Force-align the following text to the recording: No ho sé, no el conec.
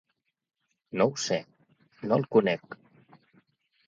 No 1.01 1.05
ho 1.11 1.19
sé, 1.23 1.37
no 2.11 2.17
el 2.21 2.25
conec. 2.37 2.79